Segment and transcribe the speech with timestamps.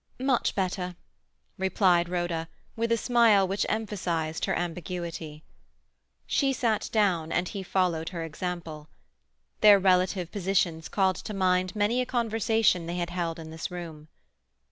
[0.19, 0.95] "Much better,"
[1.59, 5.43] replied Rhoda, with a smile which emphasized her ambiguity.
[6.25, 8.89] She sat down, and he followed her example.
[9.59, 14.07] Their relative positions called to mind many a conversation they had held in this room.